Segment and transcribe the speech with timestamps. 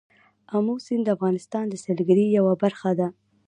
[0.55, 3.07] آمو سیند د افغانستان د سیلګرۍ یوه برخه ده.